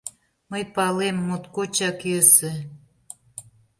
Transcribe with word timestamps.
Мый 0.49 0.63
палем, 0.75 1.17
моткочак 1.27 1.97
йӧсӧ 2.09 2.51